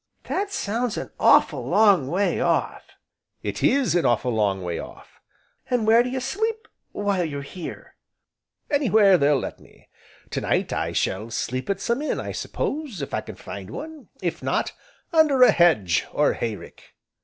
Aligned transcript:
"That 0.23 0.51
sounds 0.51 0.97
an 0.97 1.11
awful' 1.19 1.63
long 1.67 2.07
way 2.07 2.39
off." 2.39 2.83
"It 3.43 3.61
is 3.61 3.93
an 3.93 4.03
awful' 4.03 4.33
long 4.33 4.63
way 4.63 4.79
off." 4.79 5.21
"An' 5.69 5.85
where 5.85 6.01
do 6.01 6.09
you 6.09 6.19
sleep 6.19 6.67
while 6.91 7.05
while 7.17 7.23
you're 7.23 7.43
here?" 7.43 7.93
"Anywhere 8.71 9.19
they'll 9.19 9.37
let 9.37 9.59
me. 9.59 9.89
To 10.31 10.41
night 10.41 10.73
I 10.73 10.91
shall 10.91 11.29
sleep 11.29 11.69
at 11.69 11.79
some 11.81 12.01
inn, 12.01 12.19
I 12.19 12.31
suppose, 12.31 13.03
if 13.03 13.13
I 13.13 13.21
can 13.21 13.35
find 13.35 13.69
one, 13.69 14.07
if 14.23 14.41
not, 14.41 14.71
under 15.13 15.43
a 15.43 15.51
hedge, 15.51 16.07
or 16.11 16.33
hay 16.33 16.55
rick." 16.55 16.95